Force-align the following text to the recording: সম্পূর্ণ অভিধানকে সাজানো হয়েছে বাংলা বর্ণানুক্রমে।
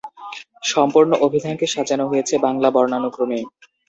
সম্পূর্ণ 0.65 1.11
অভিধানকে 1.25 1.65
সাজানো 1.67 2.05
হয়েছে 2.07 2.35
বাংলা 2.45 2.69
বর্ণানুক্রমে। 2.71 3.39